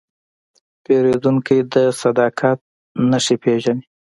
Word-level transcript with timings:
پیرودونکی 0.83 1.57
د 1.73 1.75
صداقت 2.01 2.59
نښې 3.09 3.35
پېژني. 3.43 3.83